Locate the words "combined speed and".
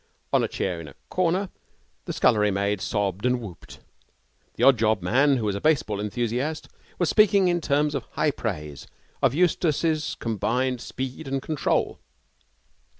10.15-11.39